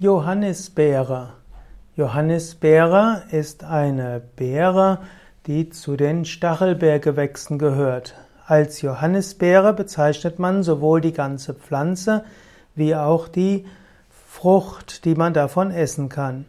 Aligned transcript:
Johannisbeere. 0.00 1.30
Johannisbeere 1.96 3.24
ist 3.32 3.64
eine 3.64 4.22
Beere, 4.36 5.00
die 5.48 5.70
zu 5.70 5.96
den 5.96 6.24
Stachelbeergewächsen 6.24 7.58
gehört. 7.58 8.14
Als 8.46 8.80
Johannisbeere 8.80 9.72
bezeichnet 9.72 10.38
man 10.38 10.62
sowohl 10.62 11.00
die 11.00 11.12
ganze 11.12 11.52
Pflanze 11.52 12.22
wie 12.76 12.94
auch 12.94 13.26
die 13.26 13.66
Frucht, 14.08 15.04
die 15.04 15.16
man 15.16 15.34
davon 15.34 15.72
essen 15.72 16.08
kann. 16.08 16.44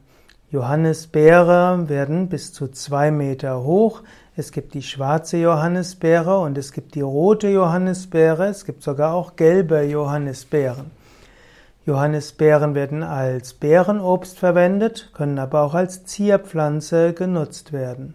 Johannisbeere 0.51 1.89
werden 1.89 2.29
bis 2.29 2.53
zu 2.53 2.67
zwei 2.67 3.09
Meter 3.09 3.63
hoch. 3.63 4.03
Es 4.35 4.51
gibt 4.51 4.75
die 4.75 4.83
schwarze 4.83 5.37
Johannisbeere 5.37 6.37
und 6.37 6.55
es 6.55 6.71
gibt 6.71 6.93
die 6.93 7.01
rote 7.01 7.47
Johannisbeere. 7.47 8.45
Es 8.45 8.63
gibt 8.63 8.83
sogar 8.83 9.15
auch 9.15 9.35
gelbe 9.35 9.81
Johannisbeeren. 9.81 10.91
Johannisbeeren 11.89 12.75
werden 12.75 13.01
als 13.01 13.55
Beerenobst 13.55 14.37
verwendet, 14.37 15.09
können 15.11 15.39
aber 15.39 15.63
auch 15.63 15.73
als 15.73 16.05
Zierpflanze 16.05 17.13
genutzt 17.13 17.73
werden. 17.73 18.13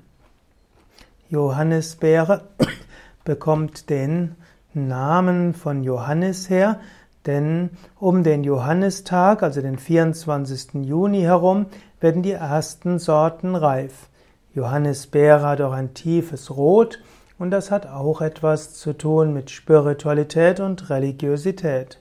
Johannisbeere 1.28 2.42
bekommt 3.24 3.90
den 3.90 4.36
Namen 4.74 5.54
von 5.54 5.82
Johannes 5.82 6.48
her, 6.48 6.78
denn 7.26 7.70
um 7.98 8.22
den 8.22 8.44
Johannistag, 8.44 9.42
also 9.42 9.60
den 9.60 9.76
24. 9.76 10.74
Juni 10.74 11.22
herum, 11.22 11.66
werden 11.98 12.22
die 12.22 12.30
ersten 12.30 13.00
Sorten 13.00 13.56
reif. 13.56 14.08
Johannisbeere 14.54 15.48
hat 15.48 15.60
auch 15.60 15.72
ein 15.72 15.94
tiefes 15.94 16.56
Rot 16.56 17.02
und 17.40 17.50
das 17.50 17.72
hat 17.72 17.88
auch 17.88 18.20
etwas 18.20 18.74
zu 18.74 18.92
tun 18.92 19.34
mit 19.34 19.50
Spiritualität 19.50 20.60
und 20.60 20.90
Religiosität. 20.90 21.98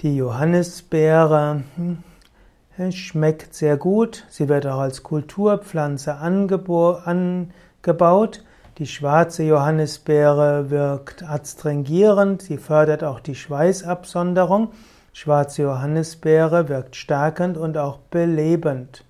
Die 0.00 0.16
Johannisbeere 0.16 1.62
hm, 1.76 2.02
schmeckt 2.92 3.54
sehr 3.54 3.76
gut. 3.76 4.24
Sie 4.28 4.48
wird 4.48 4.66
auch 4.66 4.80
als 4.80 5.02
Kulturpflanze 5.02 6.16
angebaut. 6.16 7.04
Die 8.78 8.86
schwarze 8.86 9.44
Johannisbeere 9.44 10.68
wirkt 10.70 11.22
adstringierend. 11.22 12.42
Sie 12.42 12.58
fördert 12.58 13.04
auch 13.04 13.20
die 13.20 13.36
Schweißabsonderung. 13.36 14.72
Schwarze 15.12 15.62
Johannisbeere 15.62 16.68
wirkt 16.68 16.96
stärkend 16.96 17.56
und 17.56 17.78
auch 17.78 17.98
belebend. 18.10 19.04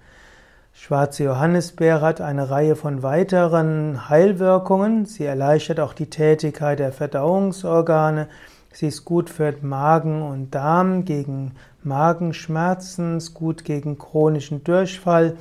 Schwarze 0.74 1.24
Johannisbeere 1.24 2.02
hat 2.02 2.20
eine 2.20 2.50
Reihe 2.50 2.76
von 2.76 3.02
weiteren 3.02 4.10
Heilwirkungen. 4.10 5.06
Sie 5.06 5.24
erleichtert 5.24 5.80
auch 5.80 5.94
die 5.94 6.10
Tätigkeit 6.10 6.78
der 6.78 6.92
Verdauungsorgane. 6.92 8.28
Sie 8.74 8.88
ist 8.88 9.04
gut 9.04 9.30
für 9.30 9.54
Magen 9.62 10.22
und 10.22 10.52
Darm, 10.52 11.04
gegen 11.04 11.52
Magenschmerzen, 11.84 13.18
ist 13.18 13.32
gut 13.32 13.64
gegen 13.64 13.98
chronischen 13.98 14.64
Durchfall. 14.64 15.36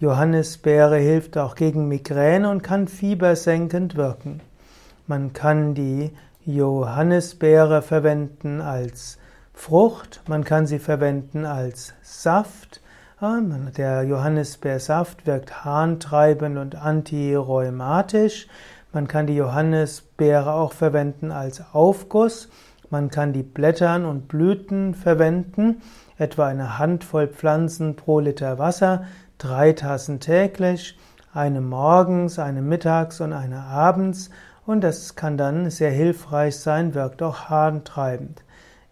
Johannisbeere 0.00 0.96
hilft 0.96 1.36
auch 1.36 1.56
gegen 1.56 1.88
Migräne 1.88 2.48
und 2.48 2.62
kann 2.62 2.88
fiebersenkend 2.88 3.96
wirken. 3.96 4.40
Man 5.06 5.34
kann 5.34 5.74
die 5.74 6.10
Johannisbeere 6.46 7.82
verwenden 7.82 8.62
als 8.62 9.18
Frucht, 9.52 10.22
man 10.26 10.42
kann 10.44 10.66
sie 10.66 10.78
verwenden 10.78 11.44
als 11.44 11.92
Saft. 12.00 12.80
Der 13.20 14.04
Johannisbeersaft 14.04 15.26
wirkt 15.26 15.64
harntreibend 15.64 16.56
und 16.56 16.76
antirheumatisch. 16.76 18.46
Man 18.92 19.06
kann 19.06 19.26
die 19.26 19.36
Johannisbeere 19.36 20.54
auch 20.54 20.72
verwenden 20.72 21.30
als 21.30 21.62
Aufguss. 21.72 22.48
Man 22.90 23.10
kann 23.10 23.34
die 23.34 23.42
Blättern 23.42 24.06
und 24.06 24.28
Blüten 24.28 24.94
verwenden, 24.94 25.82
etwa 26.16 26.46
eine 26.46 26.78
Handvoll 26.78 27.28
Pflanzen 27.28 27.96
pro 27.96 28.20
Liter 28.20 28.58
Wasser, 28.58 29.04
drei 29.36 29.74
Tassen 29.74 30.20
täglich, 30.20 30.98
eine 31.34 31.60
morgens, 31.60 32.38
eine 32.38 32.62
mittags 32.62 33.20
und 33.20 33.34
eine 33.34 33.60
abends. 33.60 34.30
Und 34.64 34.82
das 34.82 35.16
kann 35.16 35.36
dann 35.36 35.70
sehr 35.70 35.90
hilfreich 35.90 36.56
sein, 36.56 36.94
wirkt 36.94 37.22
auch 37.22 37.50
harntreibend. 37.50 38.42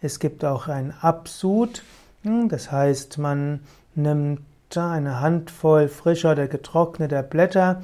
Es 0.03 0.19
gibt 0.21 0.45
auch 0.45 0.69
ein 0.69 0.93
Absud, 1.01 1.83
hm, 2.23 2.49
das 2.51 2.71
heißt, 2.71 3.17
man 3.19 3.61
nimmt 3.95 4.43
eine 4.75 5.21
Handvoll 5.21 5.89
frischer 5.89 6.33
oder 6.33 6.49
getrockneter 6.49 7.23
Blätter 7.23 7.81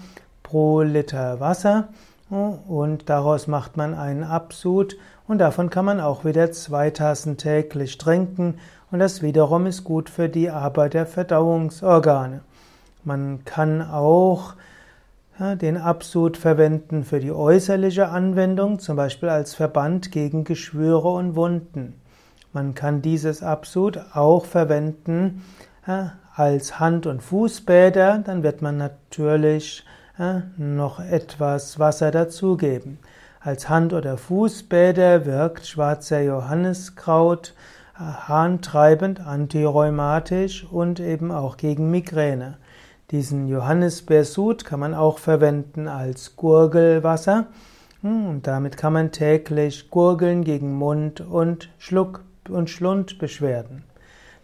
pro 0.52 0.82
Liter 0.82 1.40
Wasser 1.40 1.88
und 2.28 3.08
daraus 3.08 3.46
macht 3.46 3.78
man 3.78 3.94
einen 3.94 4.22
Absud 4.22 4.98
und 5.26 5.38
davon 5.38 5.70
kann 5.70 5.86
man 5.86 5.98
auch 5.98 6.26
wieder 6.26 6.52
zwei 6.52 6.90
Tassen 6.90 7.38
täglich 7.38 7.96
trinken 7.96 8.58
und 8.90 8.98
das 8.98 9.22
wiederum 9.22 9.64
ist 9.64 9.82
gut 9.82 10.10
für 10.10 10.28
die 10.28 10.50
Arbeit 10.50 10.92
der 10.92 11.06
Verdauungsorgane. 11.06 12.42
Man 13.02 13.46
kann 13.46 13.80
auch 13.80 14.52
den 15.38 15.78
Absud 15.78 16.36
verwenden 16.36 17.04
für 17.04 17.18
die 17.18 17.32
äußerliche 17.32 18.10
Anwendung, 18.10 18.78
zum 18.78 18.96
Beispiel 18.96 19.30
als 19.30 19.54
Verband 19.54 20.12
gegen 20.12 20.44
Geschwüre 20.44 21.08
und 21.08 21.34
Wunden. 21.34 21.94
Man 22.52 22.74
kann 22.74 23.00
dieses 23.00 23.42
Absud 23.42 23.98
auch 24.12 24.44
verwenden 24.44 25.46
als 26.36 26.78
Hand- 26.78 27.06
und 27.06 27.22
Fußbäder, 27.22 28.18
dann 28.18 28.42
wird 28.42 28.60
man 28.60 28.76
natürlich 28.76 29.86
noch 30.56 31.00
etwas 31.00 31.78
Wasser 31.78 32.10
dazugeben. 32.10 32.98
Als 33.40 33.68
Hand- 33.68 33.92
oder 33.92 34.16
Fußbäder 34.16 35.26
wirkt 35.26 35.66
schwarzer 35.66 36.20
Johanniskraut 36.20 37.54
harntreibend, 37.94 39.20
antirheumatisch 39.20 40.64
und 40.64 41.00
eben 41.00 41.30
auch 41.30 41.56
gegen 41.56 41.90
Migräne. 41.90 42.56
Diesen 43.10 43.48
Johannisbeersud 43.48 44.64
kann 44.64 44.80
man 44.80 44.94
auch 44.94 45.18
verwenden 45.18 45.88
als 45.88 46.36
Gurgelwasser 46.36 47.46
hm, 48.00 48.26
und 48.26 48.46
damit 48.46 48.76
kann 48.76 48.94
man 48.94 49.12
täglich 49.12 49.90
gurgeln 49.90 50.44
gegen 50.44 50.74
Mund- 50.74 51.20
und 51.20 51.68
Schluck- 51.78 52.24
und 52.48 52.70
Schlundbeschwerden. 52.70 53.84